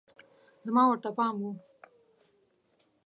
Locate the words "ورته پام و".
0.87-1.51